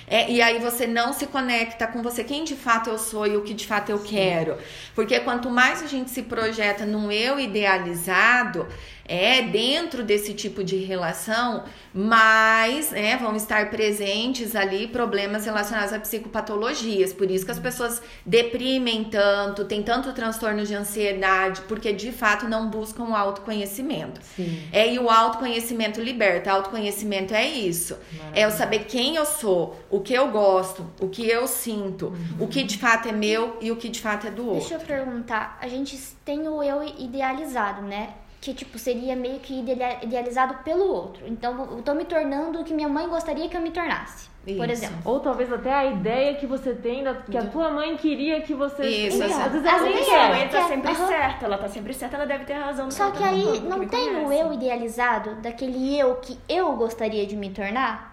[0.07, 3.37] É, e aí você não se conecta com você, quem de fato eu sou e
[3.37, 4.57] o que de fato eu quero.
[4.95, 8.67] Porque quanto mais a gente se projeta num eu idealizado,
[9.05, 15.99] é dentro desse tipo de relação, mais né, vão estar presentes ali problemas relacionados a
[15.99, 17.11] psicopatologias.
[17.11, 22.47] Por isso que as pessoas deprimem tanto, tem tanto transtorno de ansiedade, porque de fato
[22.47, 24.21] não buscam o autoconhecimento.
[24.35, 24.63] Sim.
[24.71, 26.51] É, e o autoconhecimento liberta.
[26.51, 27.97] Autoconhecimento é isso.
[28.33, 32.47] É eu saber quem eu sou, o que eu gosto, o que eu sinto, o
[32.47, 34.59] que de fato é meu e o que de fato é do outro.
[34.61, 38.09] Deixa eu perguntar, a gente tem o eu idealizado, né?
[38.41, 41.23] Que, tipo, seria meio que idea- idealizado pelo outro.
[41.25, 44.27] Então, eu tô me tornando o que minha mãe gostaria que eu me tornasse.
[44.43, 44.83] Por Isso.
[44.83, 44.97] exemplo.
[45.05, 48.53] Ou talvez até a ideia que você tem, da, que a tua mãe queria que
[48.53, 48.85] você...
[48.85, 50.41] Isso, Então, às vezes ela nem quer.
[50.41, 51.07] Ela tá sempre aham.
[51.07, 52.91] certa, ela tá sempre certa, ela deve ter razão.
[52.91, 57.51] Só que aí não tem o eu idealizado daquele eu que eu gostaria de me
[57.51, 58.12] tornar?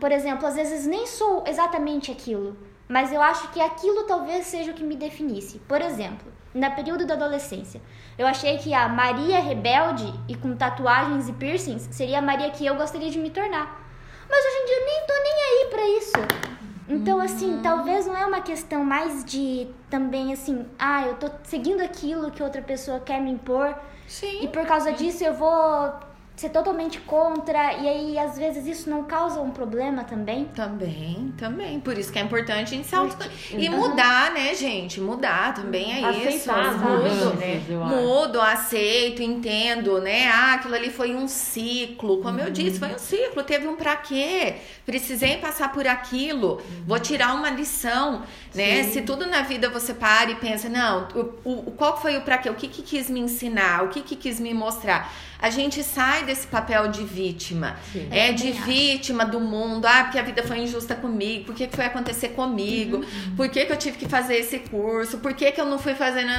[0.00, 2.56] Por exemplo, às vezes nem sou exatamente aquilo,
[2.88, 5.58] mas eu acho que aquilo talvez seja o que me definisse.
[5.60, 7.80] Por exemplo, no período da adolescência,
[8.18, 12.66] eu achei que a Maria rebelde e com tatuagens e piercings seria a Maria que
[12.66, 13.80] eu gostaria de me tornar.
[14.28, 16.52] Mas hoje em dia eu nem tô nem aí pra isso.
[16.88, 21.80] Então, assim, talvez não é uma questão mais de também assim, ah, eu tô seguindo
[21.80, 23.74] aquilo que outra pessoa quer me impor.
[24.06, 24.42] Sim.
[24.42, 25.94] E por causa disso eu vou
[26.42, 27.74] ser totalmente contra.
[27.74, 30.44] E aí, às vezes, isso não causa um problema também.
[30.46, 31.80] Também, também.
[31.80, 33.16] Por isso que é importante a gente se auto...
[33.50, 35.00] E mudar, né, gente?
[35.00, 36.48] Mudar também é isso.
[36.48, 37.62] Aceitar as Mudo, né?
[37.68, 40.28] Mudo, aceito, entendo, né?
[40.28, 42.20] Ah, aquilo ali foi um ciclo.
[42.20, 43.42] Como eu disse, foi um ciclo.
[43.44, 44.56] Teve um pra quê?
[44.84, 46.60] Precisei passar por aquilo.
[46.86, 48.82] Vou tirar uma lição, né?
[48.84, 52.38] Se tudo na vida você para e pensa, não, o, o, qual foi o pra
[52.38, 52.50] quê?
[52.50, 53.84] O que que quis me ensinar?
[53.84, 55.10] O que que quis me mostrar?
[55.42, 57.76] A gente sai desse papel de vítima.
[57.92, 58.06] Sim.
[58.12, 59.84] É de vítima do mundo.
[59.86, 61.46] Ah, porque a vida foi injusta comigo.
[61.46, 62.98] Por que, que foi acontecer comigo?
[62.98, 63.36] Uhum.
[63.36, 65.18] Por que, que eu tive que fazer esse curso?
[65.18, 66.30] Por que, que eu não fui fazendo.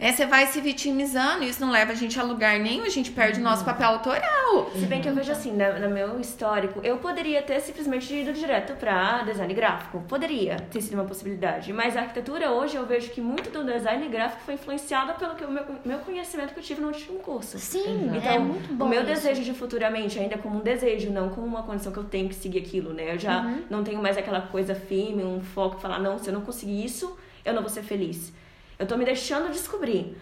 [0.00, 1.44] É, você vai se vitimizando.
[1.44, 2.84] Isso não leva a gente a lugar nenhum.
[2.84, 3.66] A gente perde o nosso uhum.
[3.66, 4.70] papel autoral.
[4.74, 8.72] Se bem que eu vejo assim, no, meu histórico, eu poderia ter simplesmente ido direto
[8.74, 10.04] para design gráfico.
[10.08, 11.72] Poderia ter sido uma possibilidade.
[11.72, 15.44] Mas a arquitetura hoje eu vejo que muito do design gráfico foi influenciada pelo que
[15.44, 17.56] o meu, meu conhecimento que eu tive no último curso.
[17.58, 18.84] Sim, então, é muito bom.
[18.84, 19.12] O meu isso.
[19.12, 22.34] desejo de futuramente, ainda como um desejo, não como uma condição que eu tenho que
[22.34, 23.14] seguir aquilo, né?
[23.14, 23.62] Eu já uhum.
[23.70, 27.16] não tenho mais aquela coisa firme, um foco, falar, não, se eu não conseguir isso,
[27.44, 28.32] eu não vou ser feliz.
[28.78, 30.16] Eu tô me deixando descobrir.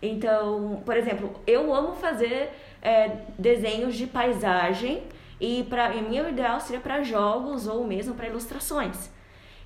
[0.00, 2.50] Então, por exemplo, eu amo fazer
[2.82, 5.04] é, desenhos de paisagem
[5.40, 9.10] e para o meu ideal seria para jogos ou mesmo para ilustrações.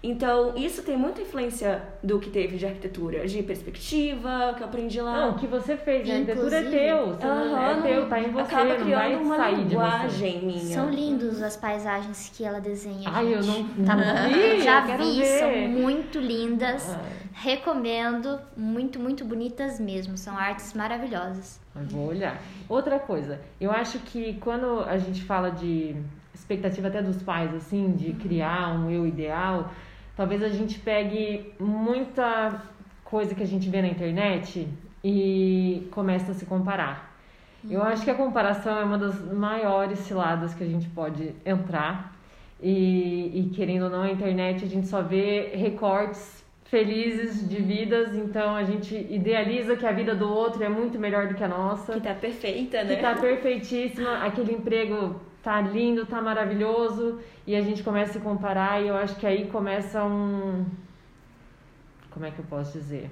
[0.08, 5.00] Então, isso tem muita influência do que teve de arquitetura, de perspectiva, que eu aprendi
[5.00, 5.22] lá.
[5.22, 8.30] Não, o que você fez, a arquitetura é teu, você não é teu, tá em
[8.30, 10.74] você, acaba não criando vai uma linguagem minha.
[10.76, 14.98] São lindos as paisagens que ela desenha, Ai, eu não, tá não vi, já eu
[14.98, 15.38] vi, ver.
[15.40, 16.94] são muito lindas.
[16.94, 17.00] Ah.
[17.32, 20.16] Recomendo, muito, muito bonitas mesmo.
[20.16, 21.60] São artes maravilhosas.
[21.74, 22.40] Vou olhar.
[22.68, 25.96] Outra coisa, eu acho que quando a gente fala de
[26.32, 29.70] expectativa até dos pais, assim, de criar um eu ideal,
[30.16, 32.62] talvez a gente pegue muita
[33.04, 34.68] coisa que a gente vê na internet
[35.04, 37.14] e começa a se comparar.
[37.68, 42.16] Eu acho que a comparação é uma das maiores ciladas que a gente pode entrar.
[42.60, 48.14] E, e querendo ou não, a internet a gente só vê recortes felizes de vidas,
[48.14, 51.48] então a gente idealiza que a vida do outro é muito melhor do que a
[51.48, 51.92] nossa.
[51.94, 52.96] Que tá perfeita, né?
[52.96, 58.18] Que tá perfeitíssima, aquele emprego tá lindo, tá maravilhoso, e a gente começa a se
[58.18, 60.66] comparar e eu acho que aí começa um
[62.10, 63.08] como é que eu posso dizer?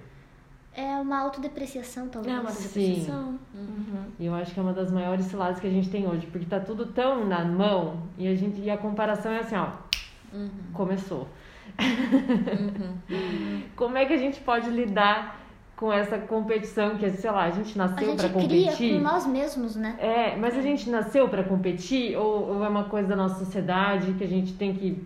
[0.75, 2.35] É uma autodepreciação, talvez.
[2.35, 3.38] É uma autodepreciação.
[3.55, 4.07] Uhum.
[4.18, 6.47] E eu acho que é uma das maiores ciladas que a gente tem hoje, porque
[6.47, 9.68] tá tudo tão na mão e a gente e a comparação é assim, ó.
[10.33, 10.51] Uhum.
[10.73, 11.29] Começou.
[11.79, 13.62] Uhum.
[13.77, 15.38] Como é que a gente pode lidar
[15.77, 18.95] com essa competição que, sei lá, a gente nasceu para A gente cria competir?
[18.95, 19.97] com nós mesmos, né?
[19.99, 24.13] É, mas a gente nasceu para competir ou, ou é uma coisa da nossa sociedade
[24.15, 25.05] que a gente tem que,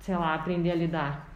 [0.00, 1.28] sei lá, aprender a lidar?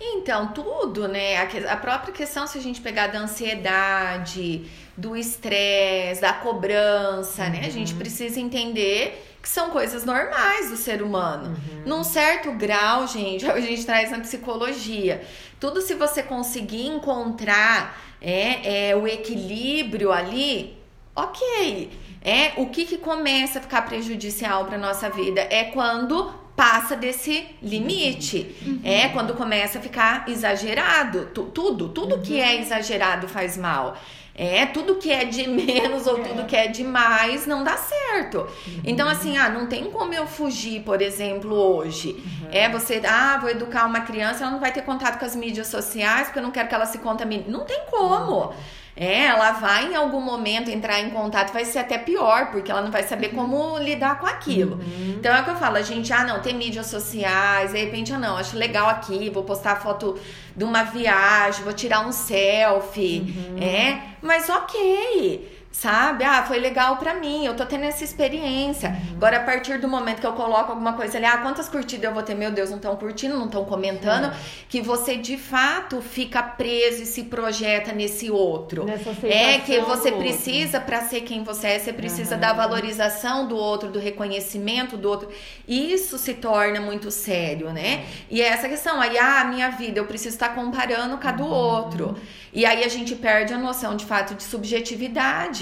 [0.00, 1.36] Então, tudo, né?
[1.36, 7.62] A, a própria questão, se a gente pegar da ansiedade, do estresse, da cobrança, né?
[7.64, 11.56] A gente precisa entender que são coisas normais do ser humano.
[11.86, 15.22] Num certo grau, gente, a gente traz na psicologia.
[15.58, 20.76] Tudo se você conseguir encontrar é, é, o equilíbrio ali,
[21.14, 21.90] ok.
[22.22, 27.46] É, o que, que começa a ficar prejudicial para nossa vida é quando passa desse
[27.62, 28.54] limite.
[28.84, 31.30] É quando começa a ficar exagerado.
[31.32, 33.96] Tu- tudo, tudo que é exagerado faz mal.
[34.34, 38.46] É, tudo que é de menos ou tudo que é demais não dá certo.
[38.84, 42.22] Então, assim, ah, não tem como eu fugir, por exemplo, hoje.
[42.50, 45.66] É você, ah, vou educar uma criança, ela não vai ter contato com as mídias
[45.66, 47.44] sociais, porque eu não quero que ela se contamine.
[47.48, 48.52] Não tem como.
[48.96, 52.82] É, ela vai em algum momento entrar em contato, vai ser até pior, porque ela
[52.82, 54.80] não vai saber como lidar com aquilo.
[55.18, 58.12] Então é o que eu falo, a gente, ah, não, tem mídias sociais, de repente,
[58.12, 60.18] ah, não, acho legal aqui, vou postar foto
[60.54, 65.59] de uma viagem, vou tirar um selfie, é, mas ok.
[65.72, 66.24] Sabe?
[66.24, 68.94] Ah, foi legal pra mim, eu tô tendo essa experiência.
[69.12, 72.12] Agora, a partir do momento que eu coloco alguma coisa ali, ah, quantas curtidas eu
[72.12, 72.34] vou ter?
[72.34, 74.34] Meu Deus, não estão curtindo, não estão comentando.
[74.68, 78.84] Que você de fato fica preso e se projeta nesse outro.
[78.84, 82.40] Nessa É que você precisa, pra ser quem você é, você precisa Aham.
[82.40, 85.28] da valorização do outro, do reconhecimento do outro.
[85.68, 88.04] Isso se torna muito sério, né?
[88.28, 91.46] E é essa questão, aí, ah, minha vida, eu preciso estar comparando com a do
[91.46, 92.16] outro.
[92.52, 95.59] E aí a gente perde a noção de fato de subjetividade.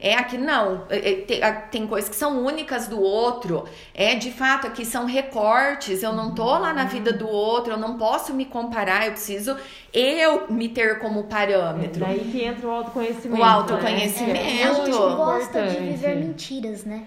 [0.00, 3.64] É aqui não, é, é, tem, a- tem coisas que são únicas do outro.
[3.94, 6.02] É de fato aqui são recortes.
[6.02, 9.56] Eu não tô lá na vida do outro, eu não posso me comparar, eu preciso
[9.92, 12.00] eu me ter como parâmetro.
[12.00, 13.40] Daí que entra o autoconhecimento.
[13.40, 14.32] O autoconhecimento.
[14.32, 14.62] Né?
[14.64, 17.04] a gente gosta de viver mentiras, né?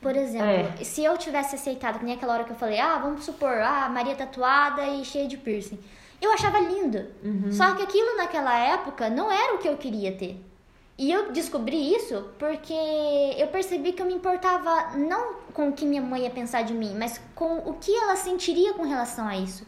[0.00, 0.84] Por exemplo, É.
[0.84, 3.88] se eu tivesse aceitado, que nem aquela hora que eu falei, ah, vamos supor, ah,
[3.88, 5.78] Maria tatuada e cheia de piercing.
[6.20, 7.06] Eu achava lindo.
[7.22, 7.50] Uhum.
[7.50, 10.38] Só que aquilo naquela época não era o que eu queria ter.
[10.96, 12.72] E eu descobri isso porque
[13.36, 16.72] eu percebi que eu me importava não com o que minha mãe ia pensar de
[16.72, 19.66] mim, mas com o que ela sentiria com relação a isso.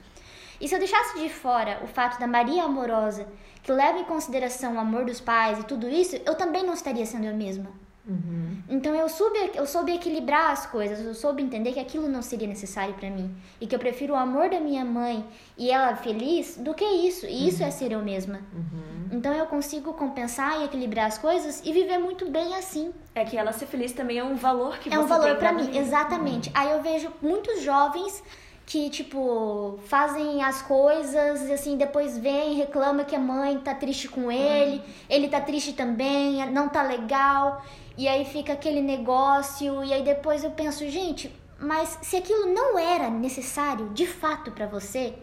[0.60, 3.26] E se eu deixasse de fora o fato da Maria amorosa,
[3.62, 7.04] que leva em consideração o amor dos pais e tudo isso, eu também não estaria
[7.04, 7.66] sendo eu mesma.
[8.06, 8.62] Uhum.
[8.68, 12.46] Então eu soube, eu soube equilibrar as coisas, eu soube entender que aquilo não seria
[12.46, 15.26] necessário pra mim e que eu prefiro o amor da minha mãe
[15.58, 17.26] e ela feliz do que isso.
[17.26, 18.40] E isso é ser eu mesma.
[18.54, 18.95] Uhum.
[19.12, 22.92] Então eu consigo compensar e equilibrar as coisas e viver muito bem assim.
[23.14, 25.36] É que ela ser feliz também é um valor que é você um valor para
[25.36, 26.50] pra mim, exatamente.
[26.54, 28.22] Aí eu vejo muitos jovens
[28.66, 33.72] que, tipo, fazem as coisas e assim, depois vem e reclama que a mãe tá
[33.72, 37.62] triste com ele, ele tá triste também, não tá legal,
[37.96, 42.76] e aí fica aquele negócio, e aí depois eu penso, gente, mas se aquilo não
[42.76, 45.14] era necessário de fato pra você,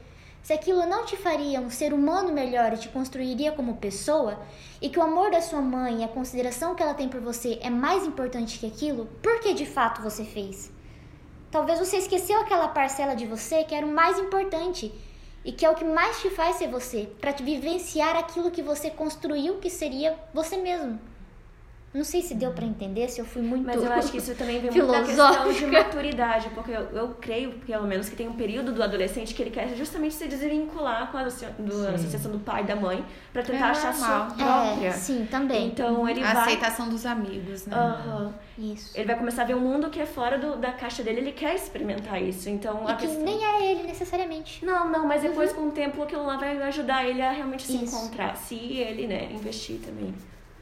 [0.44, 4.46] se aquilo não te faria um ser humano melhor e te construiria como pessoa,
[4.82, 7.58] e que o amor da sua mãe e a consideração que ela tem por você
[7.62, 10.70] é mais importante que aquilo, por que de fato você fez?
[11.50, 14.94] Talvez você esqueceu aquela parcela de você que era o mais importante
[15.46, 18.62] e que é o que mais te faz ser você, para te vivenciar aquilo que
[18.62, 21.13] você construiu que seria você mesmo.
[21.94, 24.34] Não sei se deu para entender, se eu fui muito Mas eu acho que isso
[24.36, 28.28] também vem muito da questão de maturidade, porque eu, eu creio, pelo menos, que tem
[28.28, 32.32] um período do adolescente que ele quer justamente se desvincular com a, do- a associação
[32.32, 34.66] do pai e da mãe pra tentar É achar sua normal.
[34.68, 34.88] própria.
[34.88, 35.68] É, sim, também.
[35.68, 36.44] Então ele A vai.
[36.44, 37.76] aceitação dos amigos, né?
[37.78, 38.34] Aham.
[38.58, 38.92] Isso.
[38.96, 41.32] Ele vai começar a ver um mundo que é fora do- da caixa dele, ele
[41.32, 42.50] quer experimentar isso.
[42.50, 43.24] Então a E que questão.
[43.24, 44.66] nem é ele necessariamente.
[44.66, 47.76] Não, não, mas depois com o tempo aquilo lá vai ajudar ele a realmente se
[47.76, 47.96] Isso.
[47.96, 48.36] encontrar.
[48.36, 50.14] Se ele, né, investir também.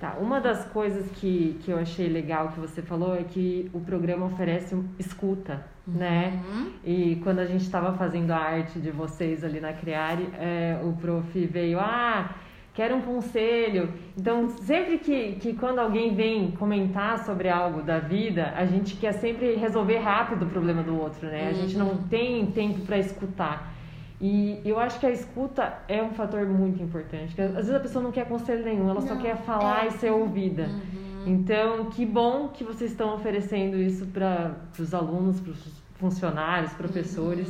[0.01, 3.79] Tá, uma das coisas que, que eu achei legal que você falou é que o
[3.81, 6.41] programa oferece um- escuta, né?
[6.83, 10.93] E quando a gente estava fazendo a arte de vocês ali na Criare, é, o
[10.93, 12.33] prof veio, ah,
[12.73, 13.93] quero um conselho.
[14.17, 19.11] Então, sempre que, que quando alguém vem comentar sobre algo da vida, a gente quer
[19.11, 21.49] sempre resolver rápido o problema do outro, né?
[21.49, 23.70] A gente não tem tempo para escutar.
[24.21, 27.29] E eu acho que a escuta é um fator muito importante.
[27.29, 29.87] porque Às vezes a pessoa não quer conselho nenhum, ela só Não, quer falar é.
[29.87, 30.69] e ser ouvida.
[31.25, 37.47] Então, que bom que vocês estão oferecendo isso para os alunos, para os funcionários, professores,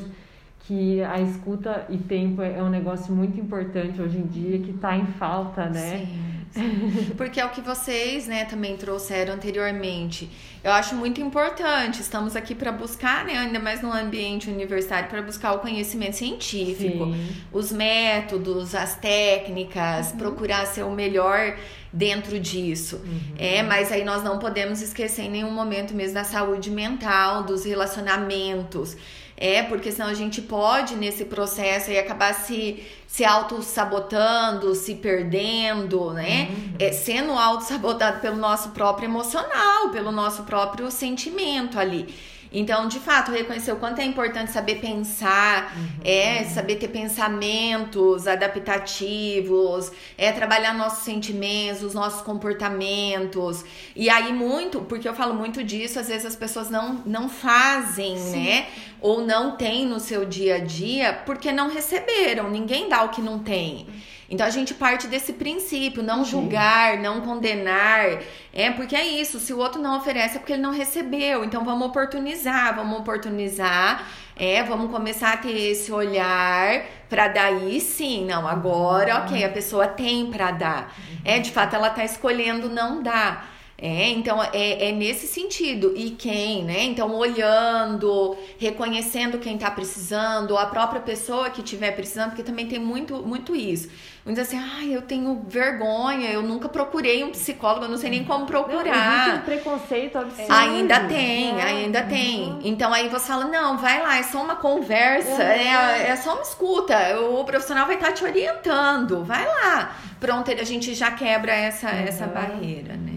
[0.61, 4.71] que a escuta e tempo é é um negócio muito importante hoje em dia, que
[4.71, 6.05] está em falta, né?
[6.05, 6.40] Sim,
[7.17, 10.29] Porque é o que vocês, né, também trouxeram anteriormente.
[10.63, 12.01] Eu acho muito importante.
[12.01, 17.05] Estamos aqui para buscar, né, ainda mais no ambiente universitário, para buscar o conhecimento científico,
[17.05, 17.35] Sim.
[17.51, 21.57] os métodos, as técnicas, procurar ser o melhor
[21.91, 23.01] dentro disso.
[23.37, 27.65] É, mas aí nós não podemos esquecer em nenhum momento mesmo da saúde mental, dos
[27.65, 28.95] relacionamentos.
[29.35, 36.11] É, porque senão a gente pode, nesse processo, aí acabar se, se auto-sabotando, se perdendo,
[36.13, 36.51] né?
[36.77, 42.13] É, sendo auto-sabotado pelo nosso próprio emocional, pelo nosso próprio sentimento ali.
[42.51, 49.89] Então, de fato, reconhecer o quanto é importante saber pensar, é saber ter pensamentos adaptativos,
[50.17, 53.63] é trabalhar nossos sentimentos, os nossos comportamentos.
[53.95, 58.17] E aí, muito, porque eu falo muito disso, às vezes as pessoas não, não fazem,
[58.17, 58.67] né?
[58.99, 62.49] Ou não têm no seu dia a dia porque não receberam.
[62.49, 63.87] Ninguém dá o que não tem.
[64.31, 68.21] Então a gente parte desse princípio, não julgar, não condenar.
[68.53, 71.43] É porque é isso, se o outro não oferece é porque ele não recebeu.
[71.43, 74.07] Então vamos oportunizar, vamos oportunizar.
[74.33, 79.85] É, vamos começar a ter esse olhar para daí sim, não, agora, OK, a pessoa
[79.85, 80.95] tem para dar.
[81.25, 83.51] É, de fato ela tá escolhendo não dar.
[83.81, 85.93] É, então é, é nesse sentido.
[85.95, 86.83] E quem, né?
[86.83, 92.77] Então, olhando, reconhecendo quem tá precisando, a própria pessoa que estiver precisando, porque também tem
[92.77, 93.89] muito, muito isso.
[94.23, 98.23] Muitos assim, ai, eu tenho vergonha, eu nunca procurei um psicólogo, eu não sei nem
[98.23, 99.43] como Não, existe um procurar.
[99.43, 100.53] preconceito absurdo.
[100.53, 101.63] Ainda tem, É.
[101.63, 102.59] ainda tem.
[102.63, 106.43] Então aí você fala, não, vai lá, é só uma conversa, é, é só uma
[106.43, 107.19] escuta.
[107.19, 109.95] O profissional vai estar te orientando, vai lá.
[110.19, 113.10] Pronto, a gente já quebra essa, essa barreira, né?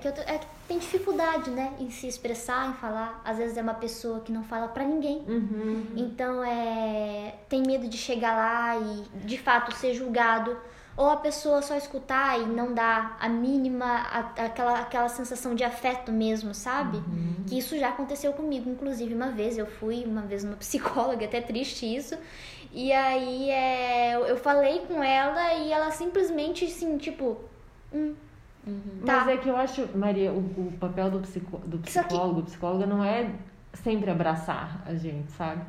[0.00, 3.20] Que eu é que tem dificuldade, né, em se expressar, em falar.
[3.24, 5.24] Às vezes é uma pessoa que não fala pra ninguém.
[5.26, 5.86] Uhum.
[5.96, 10.56] Então é tem medo de chegar lá e de fato ser julgado
[10.96, 15.62] ou a pessoa só escutar e não dar a mínima a- aquela aquela sensação de
[15.64, 17.02] afeto mesmo, sabe?
[17.46, 21.40] Que isso já aconteceu comigo, inclusive uma vez eu fui uma vez numa psicóloga, até
[21.40, 22.16] triste isso.
[22.72, 27.38] E aí é, eu- eu falei com ela e ela simplesmente assim, tipo,
[27.94, 28.14] hum,
[29.04, 29.18] Tá.
[29.24, 32.42] Mas é que eu acho, Maria, o, o papel do, psico, do Só que- psicólogo,
[32.42, 33.30] psicóloga não é
[33.74, 35.62] sempre abraçar a gente, sabe?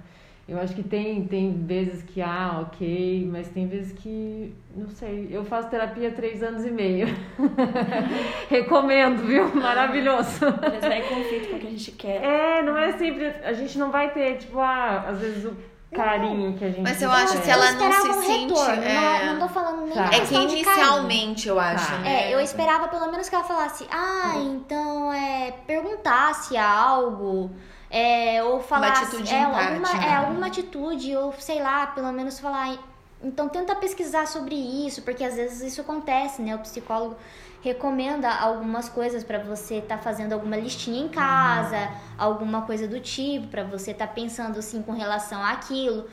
[0.48, 5.28] Eu acho que tem, tem vezes que, ah, ok, mas tem vezes que, não sei,
[5.30, 7.06] eu faço terapia há três anos e meio.
[8.50, 9.54] Recomendo, viu?
[9.56, 10.46] Maravilhoso.
[10.46, 12.24] Às vezes vai em conflito com o que a gente quer.
[12.24, 15.54] É, não é sempre, a gente não vai ter, tipo, ah, às vezes o
[15.96, 18.84] carinho que a gente Mas eu acho que ela eu não se um sente, retorno,
[18.84, 19.26] é.
[19.26, 20.10] não, não tô falando nem Tá.
[20.14, 21.98] É que inicialmente eu acho, Tá.
[22.00, 22.30] né?
[22.30, 27.50] É, eu esperava pelo menos que ela falasse, ah, então é perguntasse algo,
[27.90, 30.08] é, ou falasse atitude é, alguma, né?
[30.08, 32.78] é, alguma atitude, ou sei lá, pelo menos falar,
[33.22, 36.56] Então tenta pesquisar sobre isso, porque às vezes isso acontece, né?
[36.56, 37.18] O psicólogo
[37.62, 41.96] recomenda algumas coisas para você estar tá fazendo alguma listinha em casa, uhum.
[42.18, 46.08] alguma coisa do tipo, para você estar tá pensando assim com relação àquilo.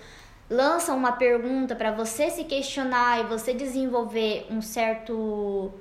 [0.48, 5.72] Lança uma pergunta para você se questionar e você desenvolver um certo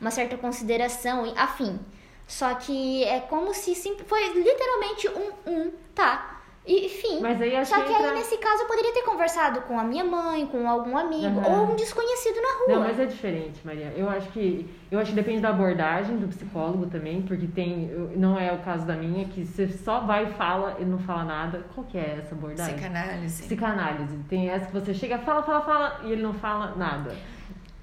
[0.00, 1.78] uma certa consideração, afim.
[2.26, 3.74] Só que é como se
[4.06, 6.33] foi literalmente um um, tá?
[6.66, 7.20] E, enfim.
[7.20, 8.10] Mas aí só que, que entra...
[8.10, 11.60] aí, nesse caso, eu poderia ter conversado com a minha mãe, com algum amigo, uhum.
[11.60, 12.68] ou um desconhecido na rua.
[12.68, 13.92] Não, mas é diferente, Maria.
[13.94, 14.66] Eu acho que.
[14.90, 17.90] Eu acho que depende da abordagem do psicólogo também, porque tem.
[18.16, 21.24] Não é o caso da minha, que você só vai e fala e não fala
[21.24, 21.66] nada.
[21.74, 22.74] Qual que é essa abordagem?
[22.74, 23.42] Psicanálise.
[23.42, 24.18] Psicanálise.
[24.28, 27.14] Tem essa que você chega, fala, fala, fala, e ele não fala nada.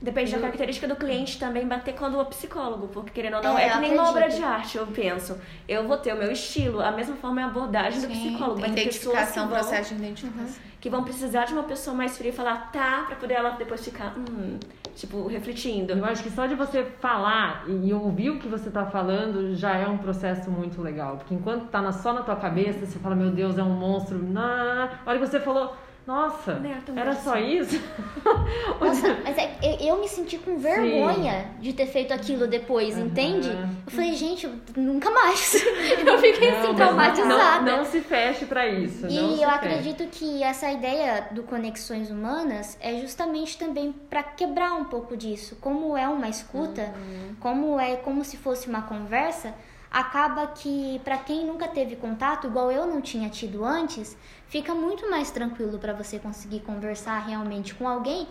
[0.01, 3.67] Depende da característica do cliente também bater quando o psicólogo, porque querendo ou não, é,
[3.67, 5.37] é que nem uma obra de arte, eu penso.
[5.67, 8.61] Eu vou ter o meu estilo, a mesma forma é a abordagem Sim, do psicólogo.
[8.61, 10.43] Mas identificação, vão, processo de identificação.
[10.43, 13.51] Uhum, que vão precisar de uma pessoa mais fria e falar, tá, pra poder ela
[13.51, 14.57] depois ficar, hum,
[14.95, 15.93] tipo, refletindo.
[15.93, 19.77] Eu acho que só de você falar e ouvir o que você tá falando já
[19.77, 21.17] é um processo muito legal.
[21.17, 24.17] Porque enquanto tá só na tua cabeça, você fala, meu Deus, é um monstro.
[24.17, 25.75] Na hora que você falou
[26.05, 26.59] nossa,
[26.95, 27.79] era só isso?
[28.81, 31.61] Nossa, mas é, eu, eu, me senti com vergonha Sim.
[31.61, 33.05] de ter feito aquilo depois, uhum.
[33.05, 33.49] entende?
[33.49, 35.53] Eu falei, gente, nunca mais.
[36.05, 37.61] eu fiquei não, assim traumatizada.
[37.61, 39.05] Não, não, se feche para isso.
[39.07, 44.85] E eu acredito que essa ideia do Conexões Humanas é justamente também para quebrar um
[44.85, 45.57] pouco disso.
[45.61, 47.35] Como é uma escuta, uhum.
[47.39, 49.53] como é como se fosse uma conversa
[49.91, 54.17] acaba que para quem nunca teve contato, igual eu não tinha tido antes,
[54.47, 58.27] fica muito mais tranquilo para você conseguir conversar realmente com alguém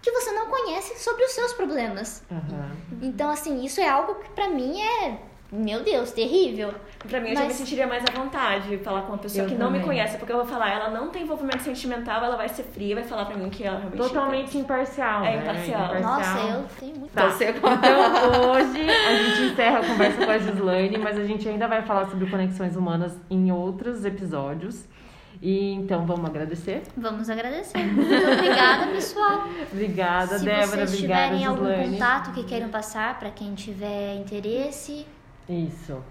[0.00, 2.22] que você não conhece sobre os seus problemas.
[2.30, 3.00] Uhum.
[3.02, 5.18] Então, assim, isso é algo que para mim é
[5.52, 6.72] meu Deus, terrível.
[7.08, 7.42] Pra mim, eu Mas...
[7.42, 9.72] já me sentiria mais à vontade de falar com uma pessoa eu que também.
[9.72, 12.62] não me conhece, porque eu vou falar, ela não tem envolvimento sentimental, ela vai ser
[12.62, 13.98] fria, vai falar pra mim que ela realmente.
[13.98, 15.24] Totalmente imparcial.
[15.24, 15.42] É né?
[15.42, 15.96] imparcial.
[15.96, 16.02] imparcial.
[16.02, 17.12] Nossa, eu tenho muito.
[17.12, 17.28] Tá.
[17.28, 21.82] Então, hoje a gente encerra a conversa com a Gislaine, mas a gente ainda vai
[21.82, 24.88] falar sobre conexões humanas em outros episódios.
[25.42, 26.82] E então vamos agradecer?
[26.96, 27.78] Vamos agradecer.
[27.78, 29.48] Muito obrigada, pessoal.
[29.72, 30.66] obrigada, Se Débora.
[30.66, 31.80] Se vocês obrigada, tiverem Gislaine.
[31.80, 35.06] algum contato que queiram passar para quem tiver interesse,
[35.50, 36.02] isso.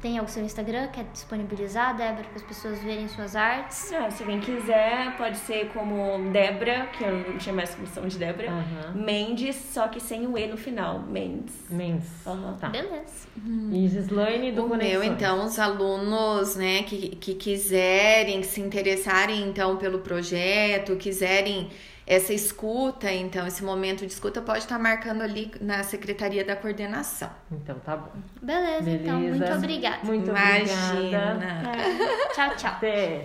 [0.00, 3.90] Tem o seu Instagram, quer disponibilizar, Débora, para as pessoas verem suas artes?
[3.90, 8.18] Ah, se alguém quiser, pode ser como Débora, que eu não tinha mais comissão de
[8.18, 8.50] Débora.
[8.52, 9.02] Uhum.
[9.02, 11.00] Mendes, só que sem o E no final.
[11.00, 11.54] Mendes.
[11.70, 12.06] Mendes.
[12.26, 12.54] Uhum.
[12.60, 12.68] Tá.
[12.68, 13.26] Beleza.
[13.72, 14.92] E Gislaine do O Conexões.
[14.92, 21.70] meu, então, os alunos, né, que, que quiserem, se interessarem, então, pelo projeto, quiserem
[22.06, 27.30] essa escuta, então, esse momento de escuta pode estar marcando ali na Secretaria da Coordenação.
[27.50, 28.10] Então, tá bom.
[28.42, 29.02] Beleza, Beleza.
[29.02, 29.98] então, muito obrigada.
[30.04, 30.92] Muito Imagina.
[30.92, 31.44] obrigada.
[31.44, 32.34] É.
[32.34, 32.72] Tchau, tchau.
[32.72, 33.24] Até.